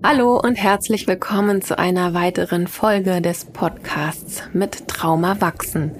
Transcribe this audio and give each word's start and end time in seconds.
Hallo 0.00 0.38
und 0.38 0.54
herzlich 0.54 1.08
willkommen 1.08 1.60
zu 1.60 1.76
einer 1.76 2.14
weiteren 2.14 2.68
Folge 2.68 3.20
des 3.20 3.44
Podcasts 3.46 4.44
mit 4.52 4.86
Trauma 4.86 5.40
wachsen. 5.40 5.90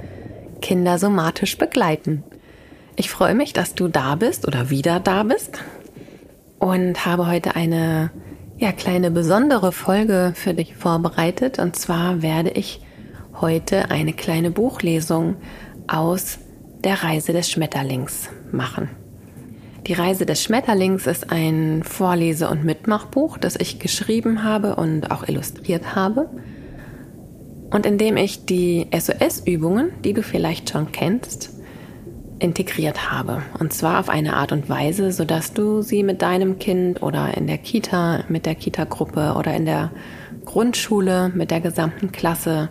Kinder 0.63 1.01
somatisch 1.01 1.59
begleiten. 1.59 2.23
Ich 2.95 3.11
freue 3.11 3.35
mich, 3.35 3.55
dass 3.55 3.75
du 3.75 3.89
da 3.89 4.15
bist 4.15 4.47
oder 4.47 4.71
wieder 4.71 5.01
da 5.01 5.25
bist 5.25 5.59
und 6.61 7.07
habe 7.07 7.27
heute 7.27 7.57
eine 7.57 8.13
ja, 8.57 8.71
kleine 8.71 9.11
besondere 9.11 9.73
Folge 9.73 10.33
für 10.37 10.55
dich 10.55 10.77
vorbereitet. 10.77 11.59
Und 11.59 11.75
zwar 11.75 12.23
werde 12.23 12.51
ich 12.51 12.81
heute 13.41 13.91
eine 13.91 14.13
kleine 14.13 14.53
Buchlesung 14.53 15.37
aus 15.89 16.39
der 16.85 17.03
Reise 17.03 17.33
des 17.33 17.51
Schmetterlings 17.51 18.29
machen. 18.53 18.91
Die 19.89 19.95
Reise 19.95 20.27
des 20.27 20.43
Schmetterlings 20.43 21.07
ist 21.07 21.33
ein 21.33 21.83
Vorlese- 21.83 22.51
und 22.51 22.63
Mitmachbuch, 22.63 23.39
das 23.39 23.57
ich 23.57 23.79
geschrieben 23.79 24.45
habe 24.45 24.77
und 24.77 25.11
auch 25.11 25.27
illustriert 25.27 25.95
habe. 25.95 26.29
Und 27.71 27.87
in 27.87 27.97
dem 27.97 28.19
ich 28.19 28.45
die 28.45 28.87
SOS-Übungen, 28.93 29.91
die 30.05 30.13
du 30.13 30.23
vielleicht 30.23 30.69
schon 30.69 30.93
kennst, 30.93 31.55
integriert 32.39 33.11
habe. 33.11 33.41
Und 33.59 33.73
zwar 33.73 33.99
auf 33.99 34.11
eine 34.11 34.37
Art 34.37 34.53
und 34.53 34.69
Weise, 34.69 35.11
sodass 35.11 35.55
du 35.55 35.81
sie 35.81 36.03
mit 36.03 36.21
deinem 36.21 36.59
Kind 36.59 37.03
oder 37.03 37.35
in 37.35 37.47
der 37.47 37.59
Kita, 37.59 38.25
mit 38.29 38.45
der 38.45 38.57
Kita-Gruppe 38.57 39.37
oder 39.39 39.55
in 39.55 39.65
der 39.65 39.91
Grundschule 40.45 41.31
mit 41.35 41.51
der 41.51 41.63
gesamten 41.63 42.13
Klasse 42.13 42.69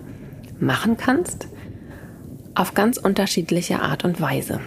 machen 0.60 0.98
kannst. 0.98 1.48
Auf 2.54 2.76
ganz 2.76 2.98
unterschiedliche 2.98 3.82
Art 3.82 4.06
und 4.06 4.22
Weise. 4.22 4.60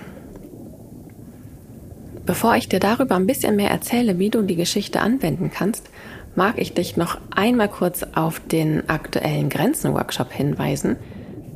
Bevor 2.31 2.55
ich 2.55 2.69
dir 2.69 2.79
darüber 2.79 3.17
ein 3.17 3.27
bisschen 3.27 3.57
mehr 3.57 3.73
erzähle, 3.73 4.21
wie 4.21 4.31
du 4.31 4.43
die 4.43 4.55
Geschichte 4.55 5.01
anwenden 5.01 5.51
kannst, 5.53 5.91
mag 6.37 6.61
ich 6.61 6.75
dich 6.75 6.97
noch 6.97 7.19
einmal 7.35 7.69
kurz 7.69 8.05
auf 8.15 8.39
den 8.39 8.89
aktuellen 8.89 9.49
Grenzen-Workshop 9.49 10.31
hinweisen, 10.31 10.95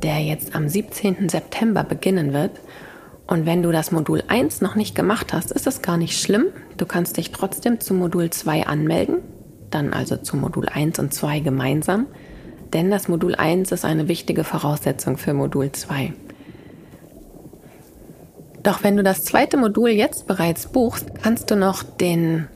der 0.03 0.19
jetzt 0.19 0.53
am 0.53 0.67
17. 0.67 1.29
September 1.29 1.85
beginnen 1.85 2.33
wird. 2.33 2.59
Und 3.25 3.45
wenn 3.45 3.63
du 3.63 3.71
das 3.71 3.93
Modul 3.93 4.21
1 4.27 4.59
noch 4.59 4.75
nicht 4.75 4.95
gemacht 4.95 5.31
hast, 5.31 5.53
ist 5.53 5.65
es 5.65 5.81
gar 5.81 5.95
nicht 5.95 6.19
schlimm. 6.19 6.47
Du 6.75 6.85
kannst 6.85 7.15
dich 7.15 7.31
trotzdem 7.31 7.79
zu 7.79 7.93
Modul 7.93 8.29
2 8.29 8.67
anmelden, 8.67 9.19
dann 9.69 9.93
also 9.93 10.17
zu 10.17 10.35
Modul 10.35 10.67
1 10.67 10.99
und 10.99 11.13
2 11.13 11.39
gemeinsam, 11.39 12.07
denn 12.73 12.91
das 12.91 13.07
Modul 13.07 13.35
1 13.35 13.71
ist 13.71 13.85
eine 13.85 14.09
wichtige 14.09 14.43
Voraussetzung 14.43 15.15
für 15.15 15.33
Modul 15.33 15.71
2. 15.71 16.11
Doch 18.65 18.83
wenn 18.83 18.97
du 18.97 19.03
das 19.03 19.23
zweite 19.23 19.57
Modul 19.57 19.89
jetzt 19.89 20.25
bereits 20.25 20.65
buchst, 20.65 21.21
kannst 21.21 21.51
du 21.51 21.55
noch 21.55 21.83
den 21.83 22.47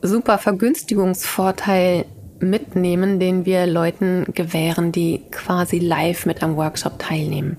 super 0.00 0.38
Vergünstigungsvorteil 0.38 2.04
mitnehmen, 2.38 3.18
den 3.18 3.44
wir 3.44 3.66
Leuten 3.66 4.26
gewähren, 4.32 4.92
die 4.92 5.22
quasi 5.32 5.80
live 5.80 6.24
mit 6.24 6.44
am 6.44 6.56
Workshop 6.56 7.00
teilnehmen. 7.00 7.58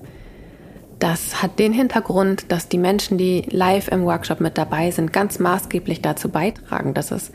Das 1.00 1.42
hat 1.42 1.58
den 1.58 1.74
Hintergrund, 1.74 2.50
dass 2.50 2.70
die 2.70 2.78
Menschen, 2.78 3.18
die 3.18 3.42
live 3.50 3.88
im 3.88 4.04
Workshop 4.04 4.40
mit 4.40 4.56
dabei 4.56 4.90
sind, 4.90 5.12
ganz 5.12 5.38
maßgeblich 5.38 6.00
dazu 6.00 6.30
beitragen, 6.30 6.94
dass 6.94 7.10
es 7.10 7.30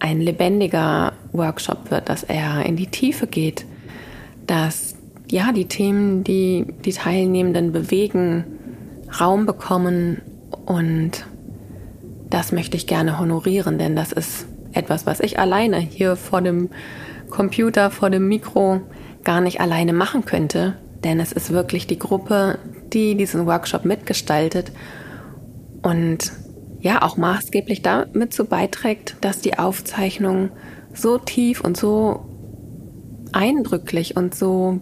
ein 0.00 0.20
lebendiger 0.20 1.14
Workshop 1.32 1.90
wird, 1.90 2.10
dass 2.10 2.24
er 2.24 2.66
in 2.66 2.76
die 2.76 2.88
Tiefe 2.88 3.26
geht, 3.26 3.64
dass 4.46 4.96
ja 5.30 5.50
die 5.52 5.66
Themen, 5.66 6.24
die 6.24 6.66
die 6.84 6.92
Teilnehmenden 6.92 7.72
bewegen, 7.72 8.57
Raum 9.20 9.46
bekommen 9.46 10.22
und 10.66 11.26
das 12.30 12.52
möchte 12.52 12.76
ich 12.76 12.86
gerne 12.86 13.18
honorieren, 13.18 13.78
denn 13.78 13.96
das 13.96 14.12
ist 14.12 14.46
etwas, 14.72 15.06
was 15.06 15.20
ich 15.20 15.38
alleine 15.38 15.78
hier 15.78 16.16
vor 16.16 16.42
dem 16.42 16.68
Computer, 17.30 17.90
vor 17.90 18.10
dem 18.10 18.28
Mikro 18.28 18.80
gar 19.24 19.40
nicht 19.40 19.60
alleine 19.60 19.92
machen 19.92 20.24
könnte, 20.24 20.76
denn 21.04 21.20
es 21.20 21.32
ist 21.32 21.50
wirklich 21.50 21.86
die 21.86 21.98
Gruppe, 21.98 22.58
die 22.92 23.14
diesen 23.14 23.46
Workshop 23.46 23.84
mitgestaltet 23.84 24.72
und 25.82 26.32
ja 26.80 27.02
auch 27.02 27.16
maßgeblich 27.16 27.82
damit 27.82 28.32
zu 28.32 28.44
beiträgt, 28.44 29.16
dass 29.20 29.40
die 29.40 29.58
Aufzeichnung 29.58 30.50
so 30.94 31.18
tief 31.18 31.60
und 31.60 31.76
so 31.76 32.26
eindrücklich 33.32 34.16
und 34.16 34.34
so 34.34 34.80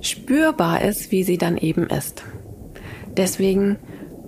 spürbar 0.00 0.82
ist, 0.82 1.10
wie 1.10 1.24
sie 1.24 1.38
dann 1.38 1.56
eben 1.56 1.86
ist. 1.88 2.22
Deswegen 3.16 3.76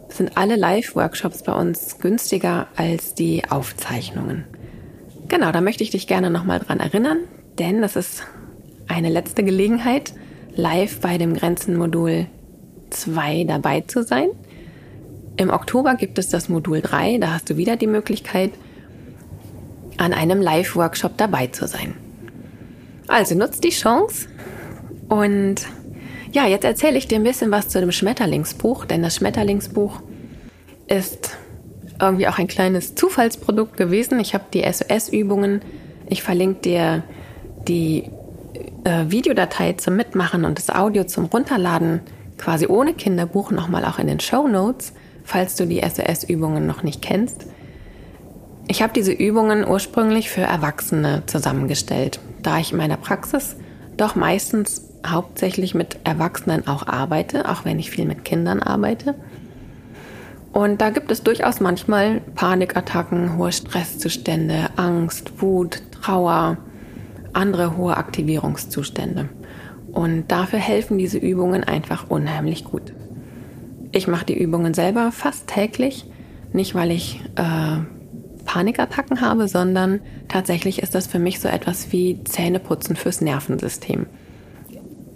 sind 0.09 0.37
alle 0.37 0.57
Live-Workshops 0.57 1.43
bei 1.43 1.53
uns 1.53 1.99
günstiger 1.99 2.67
als 2.77 3.15
die 3.15 3.43
Aufzeichnungen. 3.49 4.45
Genau, 5.29 5.53
da 5.53 5.61
möchte 5.61 5.85
ich 5.85 5.91
dich 5.91 6.07
gerne 6.07 6.31
nochmal 6.31 6.59
dran 6.59 6.81
erinnern, 6.81 7.19
denn 7.59 7.81
das 7.81 7.95
ist 7.95 8.25
eine 8.89 9.11
letzte 9.11 9.45
Gelegenheit, 9.45 10.13
live 10.57 11.01
bei 11.01 11.19
dem 11.19 11.35
Grenzenmodul 11.35 12.27
2 12.91 13.45
dabei 13.45 13.83
zu 13.83 14.03
sein. 14.03 14.31
Im 15.37 15.51
Oktober 15.51 15.95
gibt 15.95 16.19
es 16.19 16.29
das 16.29 16.49
Modul 16.49 16.81
3, 16.81 17.19
da 17.19 17.35
hast 17.35 17.49
du 17.49 17.57
wieder 17.57 17.77
die 17.77 17.87
Möglichkeit, 17.87 18.51
an 19.97 20.13
einem 20.13 20.41
Live-Workshop 20.41 21.17
dabei 21.17 21.47
zu 21.47 21.69
sein. 21.69 21.95
Also 23.07 23.35
nutzt 23.35 23.65
die 23.65 23.71
Chance, 23.71 24.27
und 25.11 25.57
ja, 26.33 26.47
jetzt 26.47 26.65
erzähle 26.65 26.97
ich 26.97 27.09
dir 27.09 27.17
ein 27.17 27.25
bisschen 27.25 27.51
was 27.51 27.69
zu 27.69 27.81
dem 27.81 27.91
Schmetterlingsbuch, 27.91 28.85
denn 28.85 29.03
das 29.03 29.17
Schmetterlingsbuch 29.17 30.01
ist 30.87 31.37
irgendwie 32.01 32.29
auch 32.29 32.39
ein 32.39 32.47
kleines 32.47 32.95
Zufallsprodukt 32.95 33.77
gewesen. 33.77 34.21
Ich 34.21 34.35
habe 34.35 34.45
die 34.55 34.63
SOS-Übungen, 34.63 35.63
ich 36.09 36.23
verlinke 36.23 36.61
dir 36.61 37.03
die 37.67 38.05
äh, 38.85 39.07
Videodatei 39.09 39.73
zum 39.73 39.97
Mitmachen 39.97 40.45
und 40.45 40.59
das 40.59 40.71
Audio 40.71 41.03
zum 41.03 41.25
Runterladen 41.25 42.01
quasi 42.39 42.69
ohne 42.69 42.95
Kinderbuch 42.95 43.51
nochmal 43.51 43.85
auch 43.85 43.99
in 43.99 44.07
den 44.07 44.21
Show 44.21 44.47
Notes, 44.47 44.93
falls 45.25 45.57
du 45.57 45.67
die 45.67 45.81
SOS-Übungen 45.81 46.69
noch 46.69 46.85
nicht 46.85 47.03
kennst. 47.03 47.47
Ich 48.69 48.81
habe 48.81 48.93
diese 48.93 49.13
Übungen 49.13 49.67
ursprünglich 49.67 50.31
für 50.31 50.43
Erwachsene 50.43 51.25
zusammengestellt, 51.27 52.21
da 52.43 52.61
ich 52.61 52.71
in 52.71 52.79
meiner 52.79 52.97
Praxis 52.97 53.57
doch 53.97 54.15
meistens 54.15 54.90
hauptsächlich 55.07 55.75
mit 55.75 55.99
Erwachsenen 56.05 56.67
auch 56.67 56.87
arbeite, 56.87 57.49
auch 57.49 57.65
wenn 57.65 57.79
ich 57.79 57.91
viel 57.91 58.05
mit 58.05 58.25
Kindern 58.25 58.63
arbeite. 58.63 59.15
Und 60.53 60.81
da 60.81 60.91
gibt 60.91 61.11
es 61.11 61.23
durchaus 61.23 61.61
manchmal 61.61 62.21
Panikattacken, 62.35 63.37
hohe 63.37 63.53
Stresszustände, 63.53 64.71
Angst, 64.77 65.41
Wut, 65.41 65.83
Trauer, 65.93 66.59
andere 67.33 67.77
hohe 67.77 67.97
Aktivierungszustände. 67.97 69.29
Und 69.93 70.29
dafür 70.29 70.59
helfen 70.59 70.99
diese 70.99 71.19
Übungen 71.19 71.65
einfach 71.65 72.11
unheimlich 72.11 72.65
gut. 72.65 72.93
Ich 73.93 74.07
mache 74.07 74.27
die 74.27 74.39
Übungen 74.39 74.75
selber 74.75 75.13
fast 75.13 75.47
täglich, 75.47 76.05
nicht 76.53 76.75
weil 76.75 76.91
ich 76.91 77.21
äh, 77.37 77.79
Panikattacken 78.45 79.21
habe, 79.21 79.47
sondern 79.47 80.01
tatsächlich 80.29 80.83
ist 80.83 80.95
das 80.95 81.07
für 81.07 81.19
mich 81.19 81.41
so 81.41 81.49
etwas 81.49 81.93
wie 81.93 82.23
Zähneputzen 82.25 82.97
fürs 82.97 83.21
Nervensystem 83.21 84.07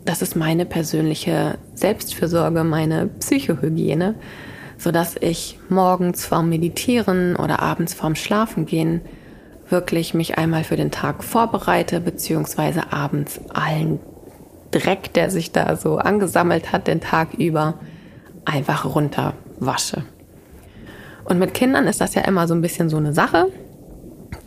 das 0.04 0.22
ist 0.22 0.36
meine 0.36 0.66
persönliche 0.66 1.58
Selbstfürsorge, 1.74 2.64
meine 2.64 3.06
Psychohygiene, 3.06 4.14
sodass 4.76 5.16
ich 5.20 5.58
morgens 5.68 6.26
vorm 6.26 6.48
Meditieren 6.48 7.36
oder 7.36 7.60
abends 7.60 7.94
vorm 7.94 8.14
Schlafengehen 8.14 9.00
wirklich 9.68 10.12
mich 10.12 10.36
einmal 10.36 10.64
für 10.64 10.76
den 10.76 10.90
Tag 10.90 11.24
vorbereite, 11.24 12.00
beziehungsweise 12.00 12.92
abends 12.92 13.40
allen 13.52 13.98
Dreck, 14.70 15.12
der 15.14 15.30
sich 15.30 15.52
da 15.52 15.76
so 15.76 15.96
angesammelt 15.96 16.72
hat, 16.72 16.86
den 16.86 17.00
Tag 17.00 17.34
über, 17.34 17.74
einfach 18.44 18.84
runterwasche. 18.84 20.04
Und 21.24 21.38
mit 21.38 21.54
Kindern 21.54 21.86
ist 21.86 22.00
das 22.00 22.14
ja 22.14 22.22
immer 22.22 22.46
so 22.46 22.54
ein 22.54 22.60
bisschen 22.60 22.90
so 22.90 22.98
eine 22.98 23.14
Sache, 23.14 23.46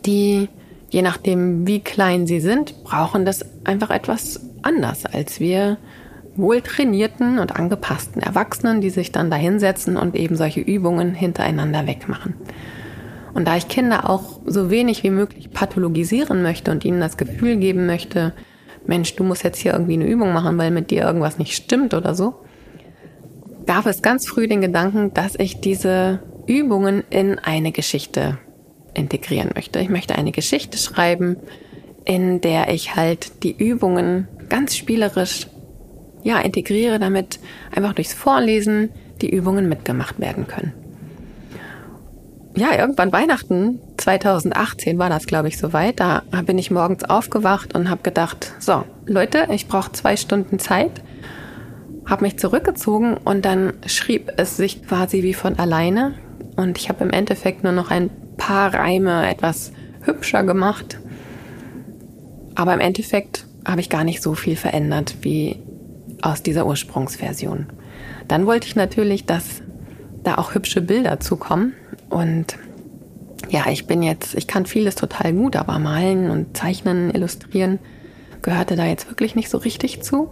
die, 0.06 0.48
je 0.90 1.02
nachdem 1.02 1.66
wie 1.66 1.80
klein 1.80 2.26
sie 2.28 2.38
sind, 2.38 2.84
brauchen 2.84 3.24
das 3.24 3.44
einfach 3.64 3.90
etwas 3.90 4.47
anders 4.62 5.06
als 5.06 5.40
wir 5.40 5.78
wohltrainierten 6.36 7.38
und 7.38 7.56
angepassten 7.56 8.22
Erwachsenen, 8.22 8.80
die 8.80 8.90
sich 8.90 9.12
dann 9.12 9.30
dahinsetzen 9.30 9.96
und 9.96 10.14
eben 10.14 10.36
solche 10.36 10.60
Übungen 10.60 11.14
hintereinander 11.14 11.86
wegmachen. 11.86 12.34
Und 13.34 13.46
da 13.46 13.56
ich 13.56 13.68
Kinder 13.68 14.08
auch 14.08 14.40
so 14.46 14.70
wenig 14.70 15.02
wie 15.02 15.10
möglich 15.10 15.50
pathologisieren 15.50 16.42
möchte 16.42 16.70
und 16.70 16.84
ihnen 16.84 17.00
das 17.00 17.16
Gefühl 17.16 17.56
geben 17.56 17.86
möchte, 17.86 18.32
Mensch, 18.86 19.14
du 19.16 19.24
musst 19.24 19.44
jetzt 19.44 19.58
hier 19.58 19.72
irgendwie 19.72 19.94
eine 19.94 20.06
Übung 20.06 20.32
machen, 20.32 20.56
weil 20.58 20.70
mit 20.70 20.90
dir 20.90 21.02
irgendwas 21.02 21.38
nicht 21.38 21.54
stimmt 21.54 21.92
oder 21.92 22.14
so, 22.14 22.36
gab 23.66 23.86
es 23.86 24.00
ganz 24.00 24.26
früh 24.26 24.48
den 24.48 24.62
Gedanken, 24.62 25.12
dass 25.12 25.34
ich 25.38 25.60
diese 25.60 26.20
Übungen 26.46 27.04
in 27.10 27.38
eine 27.38 27.70
Geschichte 27.70 28.38
integrieren 28.94 29.50
möchte. 29.54 29.78
Ich 29.80 29.90
möchte 29.90 30.14
eine 30.14 30.32
Geschichte 30.32 30.78
schreiben, 30.78 31.36
in 32.04 32.40
der 32.40 32.72
ich 32.72 32.96
halt 32.96 33.42
die 33.42 33.54
Übungen 33.54 34.26
ganz 34.48 34.76
spielerisch 34.76 35.46
ja, 36.22 36.38
integriere, 36.40 36.98
damit 36.98 37.38
einfach 37.74 37.92
durchs 37.92 38.12
Vorlesen 38.12 38.90
die 39.20 39.30
Übungen 39.30 39.68
mitgemacht 39.68 40.20
werden 40.20 40.46
können. 40.46 40.72
Ja, 42.56 42.76
irgendwann 42.76 43.12
Weihnachten 43.12 43.78
2018 43.98 44.98
war 44.98 45.08
das, 45.08 45.26
glaube 45.26 45.48
ich, 45.48 45.58
soweit. 45.58 46.00
Da 46.00 46.22
bin 46.44 46.58
ich 46.58 46.72
morgens 46.72 47.04
aufgewacht 47.04 47.74
und 47.74 47.88
habe 47.88 48.02
gedacht, 48.02 48.52
so, 48.58 48.84
Leute, 49.06 49.46
ich 49.52 49.68
brauche 49.68 49.92
zwei 49.92 50.16
Stunden 50.16 50.58
Zeit. 50.58 50.90
Habe 52.04 52.24
mich 52.24 52.38
zurückgezogen 52.38 53.16
und 53.16 53.44
dann 53.44 53.74
schrieb 53.86 54.32
es 54.38 54.56
sich 54.56 54.82
quasi 54.84 55.22
wie 55.22 55.34
von 55.34 55.58
alleine. 55.58 56.14
Und 56.56 56.78
ich 56.78 56.88
habe 56.88 57.04
im 57.04 57.10
Endeffekt 57.10 57.62
nur 57.62 57.72
noch 57.72 57.92
ein 57.92 58.10
paar 58.36 58.74
Reime 58.74 59.28
etwas 59.30 59.72
hübscher 60.02 60.42
gemacht. 60.42 60.98
Aber 62.56 62.74
im 62.74 62.80
Endeffekt 62.80 63.46
habe 63.68 63.80
ich 63.80 63.90
gar 63.90 64.04
nicht 64.04 64.22
so 64.22 64.34
viel 64.34 64.56
verändert 64.56 65.16
wie 65.22 65.60
aus 66.22 66.42
dieser 66.42 66.66
Ursprungsversion. 66.66 67.66
Dann 68.26 68.46
wollte 68.46 68.66
ich 68.66 68.76
natürlich, 68.76 69.26
dass 69.26 69.62
da 70.22 70.36
auch 70.36 70.54
hübsche 70.54 70.80
Bilder 70.80 71.20
zukommen. 71.20 71.74
Und 72.08 72.56
ja, 73.50 73.66
ich 73.70 73.86
bin 73.86 74.02
jetzt, 74.02 74.34
ich 74.34 74.46
kann 74.46 74.66
vieles 74.66 74.94
total 74.94 75.32
gut, 75.32 75.56
aber 75.56 75.78
malen 75.78 76.30
und 76.30 76.56
zeichnen, 76.56 77.14
illustrieren 77.14 77.78
gehörte 78.42 78.76
da 78.76 78.86
jetzt 78.86 79.08
wirklich 79.08 79.34
nicht 79.34 79.50
so 79.50 79.58
richtig 79.58 80.02
zu. 80.02 80.30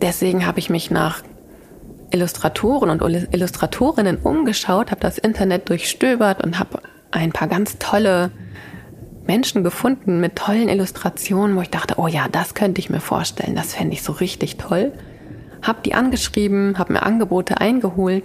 Deswegen 0.00 0.46
habe 0.46 0.58
ich 0.58 0.70
mich 0.70 0.90
nach 0.90 1.22
Illustratoren 2.10 2.88
und 2.90 3.02
Illustratorinnen 3.02 4.18
umgeschaut, 4.18 4.90
habe 4.90 5.00
das 5.00 5.18
Internet 5.18 5.68
durchstöbert 5.68 6.42
und 6.44 6.58
habe 6.58 6.80
ein 7.10 7.32
paar 7.32 7.48
ganz 7.48 7.78
tolle 7.78 8.30
Menschen 9.26 9.64
gefunden 9.64 10.20
mit 10.20 10.36
tollen 10.36 10.68
Illustrationen, 10.68 11.56
wo 11.56 11.60
ich 11.60 11.70
dachte, 11.70 11.94
oh 11.98 12.06
ja, 12.06 12.26
das 12.30 12.54
könnte 12.54 12.80
ich 12.80 12.90
mir 12.90 13.00
vorstellen, 13.00 13.56
das 13.56 13.74
fände 13.74 13.94
ich 13.94 14.02
so 14.02 14.12
richtig 14.12 14.56
toll. 14.56 14.92
Hab 15.62 15.82
die 15.82 15.94
angeschrieben, 15.94 16.78
habe 16.78 16.92
mir 16.92 17.02
Angebote 17.02 17.60
eingeholt 17.60 18.24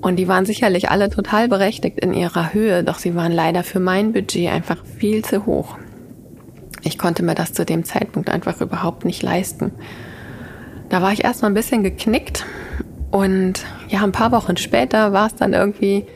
und 0.00 0.16
die 0.16 0.28
waren 0.28 0.46
sicherlich 0.46 0.90
alle 0.90 1.10
total 1.10 1.48
berechtigt 1.48 1.98
in 2.00 2.14
ihrer 2.14 2.52
Höhe, 2.52 2.84
doch 2.84 2.98
sie 2.98 3.14
waren 3.14 3.32
leider 3.32 3.64
für 3.64 3.80
mein 3.80 4.12
Budget 4.12 4.50
einfach 4.50 4.84
viel 4.98 5.24
zu 5.24 5.46
hoch. 5.46 5.76
Ich 6.82 6.98
konnte 6.98 7.22
mir 7.22 7.34
das 7.34 7.52
zu 7.52 7.64
dem 7.64 7.84
Zeitpunkt 7.84 8.30
einfach 8.30 8.60
überhaupt 8.60 9.04
nicht 9.04 9.22
leisten. 9.22 9.72
Da 10.88 11.02
war 11.02 11.12
ich 11.12 11.24
erstmal 11.24 11.50
ein 11.50 11.54
bisschen 11.54 11.82
geknickt 11.82 12.44
und 13.10 13.64
ja, 13.88 14.02
ein 14.02 14.12
paar 14.12 14.30
Wochen 14.32 14.56
später 14.56 15.12
war 15.12 15.26
es 15.26 15.34
dann 15.34 15.52
irgendwie 15.52 16.06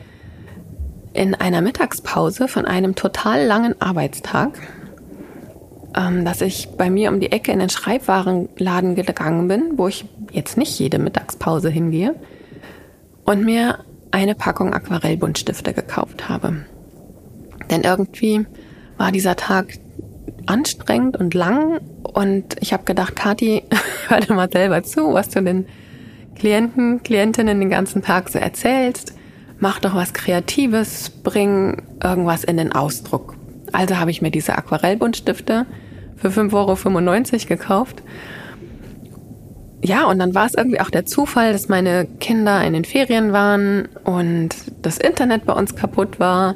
in 1.13 1.35
einer 1.35 1.61
Mittagspause 1.61 2.47
von 2.47 2.65
einem 2.65 2.95
total 2.95 3.45
langen 3.45 3.79
Arbeitstag, 3.81 4.57
ähm, 5.95 6.23
dass 6.23 6.41
ich 6.41 6.69
bei 6.77 6.89
mir 6.89 7.11
um 7.11 7.19
die 7.19 7.31
Ecke 7.31 7.51
in 7.51 7.59
den 7.59 7.69
Schreibwarenladen 7.69 8.95
gegangen 8.95 9.47
bin, 9.47 9.77
wo 9.77 9.87
ich 9.87 10.05
jetzt 10.31 10.57
nicht 10.57 10.77
jede 10.79 10.99
Mittagspause 10.99 11.69
hingehe, 11.69 12.15
und 13.25 13.43
mir 13.43 13.79
eine 14.11 14.35
Packung 14.35 14.73
Aquarellbuntstifte 14.73 15.73
gekauft 15.73 16.27
habe. 16.27 16.65
Denn 17.69 17.81
irgendwie 17.81 18.45
war 18.97 19.11
dieser 19.11 19.35
Tag 19.35 19.73
anstrengend 20.47 21.17
und 21.17 21.33
lang 21.33 21.79
und 22.03 22.55
ich 22.59 22.73
habe 22.73 22.83
gedacht, 22.83 23.15
Kathi, 23.15 23.63
hör 24.07 24.19
dir 24.19 24.33
mal 24.33 24.51
selber 24.51 24.83
zu, 24.83 25.13
was 25.13 25.29
du 25.29 25.41
den 25.41 25.67
Klienten, 26.35 27.03
Klientinnen 27.03 27.59
den 27.59 27.69
ganzen 27.69 28.01
Tag 28.01 28.29
so 28.29 28.39
erzählst 28.39 29.13
mach 29.61 29.79
doch 29.79 29.95
was 29.95 30.11
Kreatives, 30.13 31.09
bring 31.09 31.83
irgendwas 32.03 32.43
in 32.43 32.57
den 32.57 32.73
Ausdruck. 32.73 33.35
Also 33.71 33.97
habe 33.97 34.11
ich 34.11 34.21
mir 34.21 34.31
diese 34.31 34.57
Aquarellbuntstifte 34.57 35.65
für 36.17 36.27
5,95 36.27 37.33
Euro 37.33 37.45
gekauft. 37.47 38.03
Ja, 39.83 40.05
und 40.05 40.19
dann 40.19 40.35
war 40.35 40.45
es 40.45 40.55
irgendwie 40.55 40.81
auch 40.81 40.89
der 40.89 41.05
Zufall, 41.05 41.53
dass 41.53 41.69
meine 41.69 42.05
Kinder 42.19 42.63
in 42.63 42.73
den 42.73 42.85
Ferien 42.85 43.33
waren 43.33 43.87
und 44.03 44.49
das 44.81 44.97
Internet 44.97 45.45
bei 45.45 45.53
uns 45.53 45.75
kaputt 45.75 46.19
war, 46.19 46.55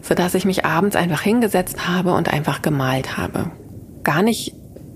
sodass 0.00 0.34
ich 0.34 0.44
mich 0.44 0.64
abends 0.64 0.94
einfach 0.94 1.22
hingesetzt 1.22 1.88
habe 1.88 2.12
und 2.12 2.32
einfach 2.32 2.60
gemalt 2.60 3.16
habe. 3.16 3.50
Gar 4.04 4.22
nicht 4.22 4.54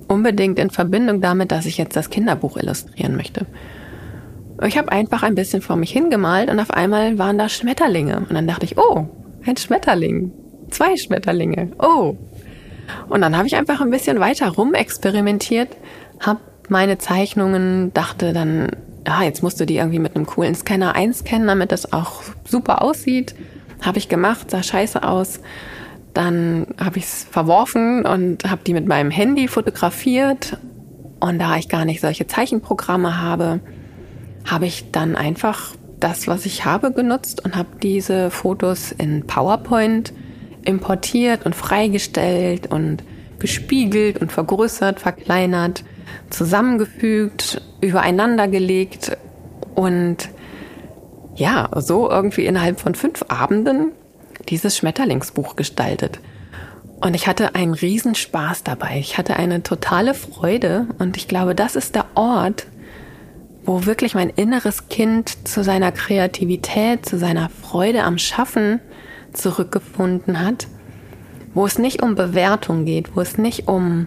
unbedingt 0.08 0.58
in 0.58 0.70
Verbindung 0.70 1.20
damit, 1.20 1.50
dass 1.50 1.66
ich 1.66 1.78
jetzt 1.78 1.96
das 1.96 2.10
Kinderbuch 2.10 2.56
illustrieren 2.56 3.16
möchte. 3.16 3.46
Ich 4.64 4.78
habe 4.78 4.90
einfach 4.90 5.22
ein 5.22 5.34
bisschen 5.34 5.60
vor 5.60 5.76
mich 5.76 5.90
hingemalt 5.90 6.50
und 6.50 6.60
auf 6.60 6.70
einmal 6.70 7.18
waren 7.18 7.38
da 7.38 7.48
Schmetterlinge. 7.48 8.20
Und 8.20 8.32
dann 8.32 8.46
dachte 8.46 8.64
ich, 8.64 8.78
oh, 8.78 9.06
ein 9.44 9.56
Schmetterling. 9.56 10.32
Zwei 10.70 10.96
Schmetterlinge. 10.96 11.72
Oh. 11.78 12.16
Und 13.08 13.20
dann 13.20 13.36
habe 13.36 13.46
ich 13.46 13.56
einfach 13.56 13.80
ein 13.80 13.90
bisschen 13.90 14.20
weiter 14.20 14.48
rumexperimentiert, 14.48 15.68
habe 16.20 16.40
meine 16.68 16.98
Zeichnungen, 16.98 17.92
dachte 17.92 18.32
dann, 18.32 18.70
ja, 19.06 19.22
jetzt 19.22 19.42
musst 19.42 19.60
du 19.60 19.66
die 19.66 19.76
irgendwie 19.76 19.98
mit 19.98 20.16
einem 20.16 20.26
coolen 20.26 20.54
Scanner 20.54 20.96
einscannen, 20.96 21.46
damit 21.46 21.70
das 21.70 21.92
auch 21.92 22.22
super 22.44 22.82
aussieht. 22.82 23.34
Habe 23.82 23.98
ich 23.98 24.08
gemacht, 24.08 24.50
sah 24.50 24.62
scheiße 24.62 25.02
aus. 25.02 25.40
Dann 26.12 26.68
habe 26.78 26.98
ich 26.98 27.04
es 27.04 27.26
verworfen 27.30 28.04
und 28.04 28.50
habe 28.50 28.62
die 28.66 28.72
mit 28.72 28.86
meinem 28.86 29.10
Handy 29.10 29.48
fotografiert. 29.48 30.58
Und 31.20 31.38
da 31.38 31.56
ich 31.56 31.68
gar 31.68 31.84
nicht 31.84 32.00
solche 32.00 32.26
Zeichenprogramme 32.26 33.20
habe, 33.20 33.60
habe 34.46 34.66
ich 34.66 34.90
dann 34.92 35.16
einfach 35.16 35.74
das, 36.00 36.28
was 36.28 36.46
ich 36.46 36.64
habe, 36.64 36.92
genutzt 36.92 37.44
und 37.44 37.56
habe 37.56 37.68
diese 37.82 38.30
Fotos 38.30 38.92
in 38.92 39.26
PowerPoint 39.26 40.12
importiert 40.64 41.46
und 41.46 41.54
freigestellt 41.54 42.70
und 42.70 43.02
gespiegelt 43.38 44.18
und 44.20 44.32
vergrößert, 44.32 45.00
verkleinert, 45.00 45.84
zusammengefügt, 46.30 47.62
übereinander 47.80 48.48
gelegt 48.48 49.16
und 49.74 50.28
ja, 51.34 51.68
so 51.76 52.10
irgendwie 52.10 52.46
innerhalb 52.46 52.80
von 52.80 52.94
fünf 52.94 53.24
Abenden 53.28 53.92
dieses 54.48 54.76
Schmetterlingsbuch 54.76 55.56
gestaltet. 55.56 56.18
Und 57.00 57.14
ich 57.14 57.26
hatte 57.26 57.54
einen 57.54 57.74
Riesenspaß 57.74 58.62
dabei. 58.62 58.98
Ich 58.98 59.18
hatte 59.18 59.36
eine 59.36 59.62
totale 59.62 60.14
Freude 60.14 60.86
und 60.98 61.18
ich 61.18 61.28
glaube, 61.28 61.54
das 61.54 61.76
ist 61.76 61.94
der 61.94 62.06
Ort, 62.14 62.66
wo 63.66 63.84
wirklich 63.84 64.14
mein 64.14 64.30
inneres 64.30 64.88
Kind 64.88 65.46
zu 65.46 65.62
seiner 65.62 65.92
Kreativität, 65.92 67.04
zu 67.04 67.18
seiner 67.18 67.48
Freude 67.48 68.04
am 68.04 68.16
Schaffen 68.18 68.80
zurückgefunden 69.32 70.40
hat, 70.40 70.68
wo 71.52 71.66
es 71.66 71.78
nicht 71.78 72.02
um 72.02 72.14
Bewertung 72.14 72.84
geht, 72.84 73.16
wo 73.16 73.20
es 73.20 73.38
nicht 73.38 73.68
um 73.68 74.06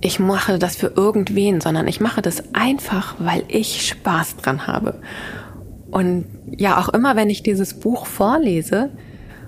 ich 0.00 0.20
mache 0.20 0.58
das 0.58 0.76
für 0.76 0.92
irgendwen, 0.94 1.60
sondern 1.60 1.88
ich 1.88 2.00
mache 2.00 2.22
das 2.22 2.54
einfach, 2.54 3.16
weil 3.18 3.42
ich 3.48 3.88
Spaß 3.88 4.36
dran 4.36 4.66
habe. 4.66 5.00
Und 5.90 6.26
ja, 6.56 6.78
auch 6.78 6.88
immer, 6.90 7.16
wenn 7.16 7.30
ich 7.30 7.42
dieses 7.42 7.80
Buch 7.80 8.06
vorlese 8.06 8.90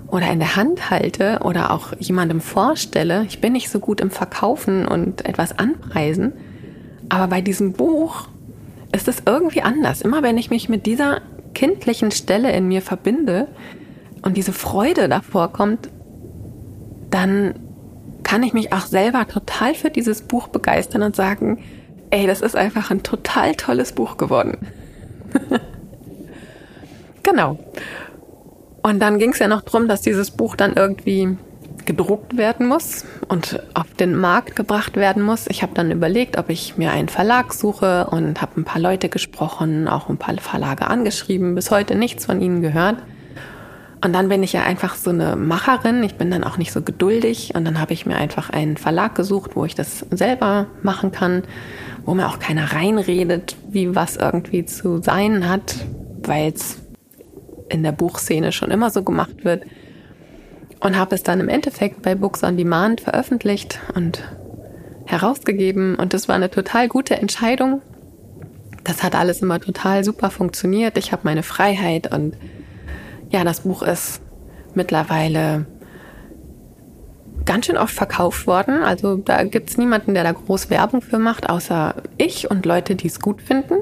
oder 0.07 0.29
in 0.29 0.39
der 0.39 0.55
Hand 0.55 0.89
halte 0.89 1.39
oder 1.43 1.71
auch 1.71 1.93
jemandem 1.99 2.41
vorstelle, 2.41 3.23
ich 3.27 3.39
bin 3.39 3.53
nicht 3.53 3.69
so 3.69 3.79
gut 3.79 4.01
im 4.01 4.11
Verkaufen 4.11 4.87
und 4.87 5.25
etwas 5.25 5.57
anpreisen, 5.57 6.33
aber 7.07 7.27
bei 7.27 7.41
diesem 7.41 7.73
Buch 7.73 8.27
ist 8.91 9.07
es 9.07 9.23
irgendwie 9.25 9.61
anders. 9.61 10.01
Immer 10.01 10.23
wenn 10.23 10.37
ich 10.37 10.49
mich 10.49 10.69
mit 10.69 10.85
dieser 10.85 11.21
kindlichen 11.53 12.11
Stelle 12.11 12.51
in 12.51 12.67
mir 12.67 12.81
verbinde 12.81 13.47
und 14.21 14.37
diese 14.37 14.53
Freude 14.53 15.09
davor 15.09 15.51
kommt, 15.51 15.89
dann 17.09 17.55
kann 18.23 18.43
ich 18.43 18.53
mich 18.53 18.71
auch 18.71 18.85
selber 18.85 19.27
total 19.27 19.73
für 19.73 19.89
dieses 19.89 20.21
Buch 20.21 20.47
begeistern 20.47 21.03
und 21.03 21.15
sagen, 21.15 21.59
ey, 22.11 22.27
das 22.27 22.41
ist 22.41 22.55
einfach 22.55 22.91
ein 22.91 23.03
total 23.03 23.55
tolles 23.55 23.93
Buch 23.93 24.17
geworden. 24.17 24.57
genau. 27.23 27.59
Und 28.83 28.99
dann 28.99 29.19
ging 29.19 29.31
es 29.31 29.39
ja 29.39 29.47
noch 29.47 29.61
drum, 29.61 29.87
dass 29.87 30.01
dieses 30.01 30.31
Buch 30.31 30.55
dann 30.55 30.73
irgendwie 30.73 31.37
gedruckt 31.91 32.37
werden 32.37 32.67
muss 32.67 33.05
und 33.27 33.59
auf 33.73 33.93
den 33.99 34.15
Markt 34.15 34.55
gebracht 34.55 34.95
werden 34.95 35.21
muss. 35.21 35.47
Ich 35.49 35.61
habe 35.61 35.73
dann 35.73 35.91
überlegt, 35.91 36.37
ob 36.37 36.49
ich 36.49 36.77
mir 36.77 36.91
einen 36.91 37.09
Verlag 37.09 37.53
suche 37.53 38.07
und 38.07 38.41
habe 38.41 38.61
ein 38.61 38.63
paar 38.63 38.81
Leute 38.81 39.09
gesprochen, 39.09 39.89
auch 39.89 40.07
ein 40.07 40.17
paar 40.17 40.37
Verlage 40.37 40.87
angeschrieben, 40.87 41.53
bis 41.53 41.69
heute 41.69 41.95
nichts 41.95 42.25
von 42.25 42.39
ihnen 42.39 42.61
gehört. 42.61 42.95
Und 44.03 44.13
dann 44.13 44.29
bin 44.29 44.41
ich 44.41 44.53
ja 44.53 44.63
einfach 44.63 44.95
so 44.95 45.09
eine 45.09 45.35
Macherin, 45.35 46.01
ich 46.01 46.15
bin 46.15 46.31
dann 46.31 46.45
auch 46.45 46.57
nicht 46.57 46.71
so 46.71 46.81
geduldig 46.81 47.51
und 47.55 47.65
dann 47.65 47.79
habe 47.79 47.91
ich 47.91 48.05
mir 48.05 48.15
einfach 48.15 48.49
einen 48.49 48.77
Verlag 48.77 49.13
gesucht, 49.13 49.55
wo 49.55 49.65
ich 49.65 49.75
das 49.75 50.05
selber 50.11 50.67
machen 50.81 51.11
kann, 51.11 51.43
wo 52.05 52.13
mir 52.13 52.27
auch 52.27 52.39
keiner 52.39 52.71
reinredet, 52.71 53.57
wie 53.69 53.93
was 53.93 54.15
irgendwie 54.15 54.65
zu 54.65 55.01
sein 55.03 55.47
hat, 55.47 55.75
weil 56.23 56.53
es 56.53 56.77
in 57.67 57.83
der 57.83 57.91
Buchszene 57.91 58.53
schon 58.53 58.71
immer 58.71 58.89
so 58.89 59.03
gemacht 59.03 59.43
wird 59.43 59.63
und 60.81 60.97
habe 60.97 61.15
es 61.15 61.23
dann 61.23 61.39
im 61.39 61.49
Endeffekt 61.49 62.01
bei 62.01 62.15
Books 62.15 62.43
on 62.43 62.57
Demand 62.57 63.01
veröffentlicht 63.01 63.79
und 63.95 64.23
herausgegeben 65.05 65.95
und 65.95 66.13
das 66.13 66.27
war 66.27 66.35
eine 66.35 66.49
total 66.49 66.87
gute 66.87 67.15
Entscheidung. 67.15 67.81
Das 68.83 69.03
hat 69.03 69.15
alles 69.15 69.41
immer 69.41 69.59
total 69.59 70.03
super 70.03 70.31
funktioniert. 70.31 70.97
Ich 70.97 71.11
habe 71.11 71.21
meine 71.23 71.43
Freiheit 71.43 72.11
und 72.11 72.35
ja, 73.29 73.43
das 73.43 73.61
Buch 73.61 73.83
ist 73.83 74.21
mittlerweile 74.73 75.65
ganz 77.45 77.67
schön 77.67 77.77
oft 77.77 77.93
verkauft 77.93 78.47
worden. 78.47 78.81
Also 78.83 79.17
da 79.17 79.43
gibt's 79.43 79.77
niemanden, 79.77 80.13
der 80.13 80.23
da 80.23 80.31
groß 80.31 80.69
Werbung 80.69 81.01
für 81.01 81.19
macht, 81.19 81.49
außer 81.49 81.95
ich 82.17 82.49
und 82.49 82.65
Leute, 82.65 82.95
die 82.95 83.07
es 83.07 83.19
gut 83.19 83.41
finden. 83.41 83.75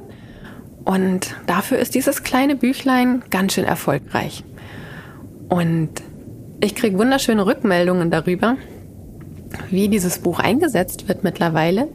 Und 0.83 1.35
dafür 1.45 1.77
ist 1.77 1.95
dieses 1.95 2.23
kleine 2.23 2.55
Büchlein 2.55 3.23
ganz 3.29 3.53
schön 3.53 3.65
erfolgreich. 3.65 4.43
Und 5.49 6.01
Ich 6.61 6.75
kriege 6.75 6.97
wunderschöne 6.97 7.45
Rückmeldungen 7.45 8.11
darüber, 8.11 8.57
wie 9.69 9.87
dieses 9.87 10.19
Buch 10.19 10.39
eingesetzt 10.39 11.07
wird 11.07 11.23
mittlerweile. 11.23 11.87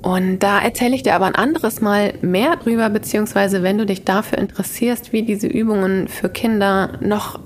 Und 0.00 0.38
da 0.40 0.58
erzähle 0.58 0.94
ich 0.94 1.02
dir 1.02 1.14
aber 1.14 1.26
ein 1.26 1.34
anderes 1.34 1.80
Mal 1.80 2.14
mehr 2.22 2.56
drüber, 2.56 2.88
beziehungsweise 2.88 3.62
wenn 3.62 3.78
du 3.78 3.86
dich 3.86 4.04
dafür 4.04 4.38
interessierst, 4.38 5.12
wie 5.12 5.22
diese 5.22 5.46
Übungen 5.46 6.08
für 6.08 6.28
Kinder 6.28 6.98
noch 7.00 7.40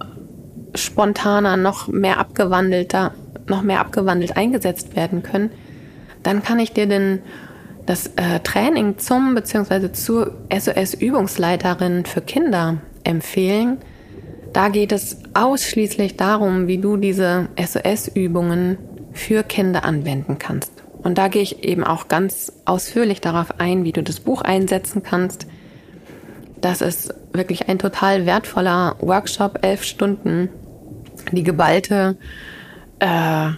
spontaner, 0.75 1.57
noch 1.57 1.89
mehr 1.89 2.19
abgewandelter, 2.19 3.13
noch 3.49 3.63
mehr 3.63 3.81
abgewandelt 3.81 4.37
eingesetzt 4.37 4.95
werden 4.95 5.23
können, 5.23 5.51
dann 6.23 6.43
kann 6.43 6.61
ich 6.61 6.73
dir 6.73 6.87
den, 6.87 7.21
das 7.87 8.09
äh, 8.17 8.41
Training 8.45 8.99
zum 8.99 9.35
bzw. 9.35 9.93
zur 9.93 10.35
SOS-Übungsleiterin 10.53 12.05
für 12.05 12.21
Kinder 12.21 12.79
empfehlen. 13.03 13.79
Da 14.53 14.69
geht 14.69 14.93
es 14.93 15.19
ausschließlich 15.35 16.17
darum, 16.17 16.67
wie 16.67 16.79
du 16.79 16.97
diese 16.97 17.49
SOS-Übungen 17.59 18.79
für 19.13 19.43
Kinder 19.43 19.85
anwenden 19.85 20.39
kannst. 20.39 20.73
Und 21.03 21.19
da 21.19 21.29
gehe 21.29 21.43
ich 21.43 21.65
eben 21.65 21.85
auch 21.85 22.09
ganz 22.09 22.51
ausführlich 22.65 23.21
darauf 23.21 23.61
ein, 23.61 23.85
wie 23.85 23.93
du 23.93 24.03
das 24.03 24.21
Buch 24.21 24.41
einsetzen 24.43 25.03
kannst. 25.03 25.47
Das 26.61 26.81
ist 26.81 27.15
wirklich 27.33 27.69
ein 27.69 27.79
total 27.79 28.27
wertvoller 28.27 28.97
Workshop, 29.01 29.61
elf 29.63 29.85
Stunden, 29.85 30.49
die 31.31 31.45
geballte 31.45 32.17
äh, 32.99 33.51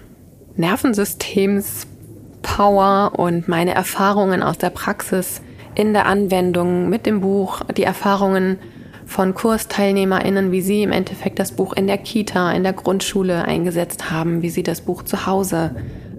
Nervensystems-Power 0.56 3.12
und 3.18 3.48
meine 3.48 3.74
Erfahrungen 3.74 4.42
aus 4.42 4.58
der 4.58 4.68
Praxis 4.70 5.40
in 5.74 5.94
der 5.94 6.04
Anwendung 6.06 6.90
mit 6.90 7.06
dem 7.06 7.20
Buch, 7.20 7.60
die 7.76 7.84
Erfahrungen 7.84 8.58
von 9.10 9.34
KursteilnehmerInnen, 9.34 10.52
wie 10.52 10.60
sie 10.60 10.84
im 10.84 10.92
Endeffekt 10.92 11.40
das 11.40 11.50
Buch 11.50 11.72
in 11.72 11.88
der 11.88 11.98
Kita, 11.98 12.52
in 12.52 12.62
der 12.62 12.72
Grundschule 12.72 13.44
eingesetzt 13.44 14.12
haben, 14.12 14.40
wie 14.40 14.50
sie 14.50 14.62
das 14.62 14.82
Buch 14.82 15.02
zu 15.02 15.26
Hause 15.26 15.74